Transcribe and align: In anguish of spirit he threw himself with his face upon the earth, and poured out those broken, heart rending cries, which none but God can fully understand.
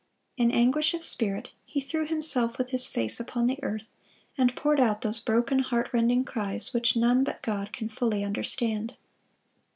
In 0.35 0.49
anguish 0.49 0.95
of 0.95 1.03
spirit 1.03 1.51
he 1.63 1.79
threw 1.79 2.07
himself 2.07 2.57
with 2.57 2.71
his 2.71 2.87
face 2.87 3.19
upon 3.19 3.45
the 3.45 3.59
earth, 3.61 3.85
and 4.35 4.55
poured 4.55 4.79
out 4.79 5.01
those 5.01 5.19
broken, 5.19 5.59
heart 5.59 5.89
rending 5.93 6.23
cries, 6.25 6.73
which 6.73 6.95
none 6.97 7.23
but 7.23 7.43
God 7.43 7.71
can 7.71 7.87
fully 7.87 8.23
understand. 8.23 8.95